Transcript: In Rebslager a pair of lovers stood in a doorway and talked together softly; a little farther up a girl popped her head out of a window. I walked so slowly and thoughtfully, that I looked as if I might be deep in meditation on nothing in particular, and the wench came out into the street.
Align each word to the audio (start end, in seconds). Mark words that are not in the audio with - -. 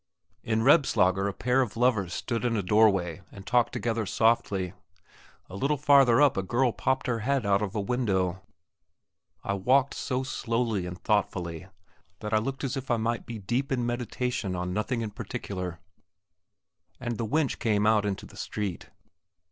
In 0.41 0.63
Rebslager 0.63 1.29
a 1.29 1.31
pair 1.33 1.61
of 1.61 1.77
lovers 1.77 2.11
stood 2.11 2.43
in 2.43 2.57
a 2.57 2.63
doorway 2.63 3.21
and 3.31 3.45
talked 3.45 3.71
together 3.71 4.07
softly; 4.07 4.73
a 5.47 5.55
little 5.55 5.77
farther 5.77 6.19
up 6.19 6.37
a 6.37 6.41
girl 6.41 6.71
popped 6.71 7.05
her 7.05 7.19
head 7.19 7.45
out 7.45 7.61
of 7.61 7.75
a 7.75 7.79
window. 7.79 8.41
I 9.43 9.53
walked 9.53 9.93
so 9.93 10.23
slowly 10.23 10.87
and 10.87 10.99
thoughtfully, 10.99 11.67
that 12.19 12.33
I 12.33 12.39
looked 12.39 12.63
as 12.63 12.75
if 12.75 12.89
I 12.89 12.97
might 12.97 13.27
be 13.27 13.37
deep 13.37 13.71
in 13.71 13.85
meditation 13.85 14.55
on 14.55 14.73
nothing 14.73 15.01
in 15.01 15.11
particular, 15.11 15.79
and 16.99 17.19
the 17.19 17.27
wench 17.27 17.59
came 17.59 17.85
out 17.85 18.03
into 18.03 18.25
the 18.25 18.37
street. 18.37 18.89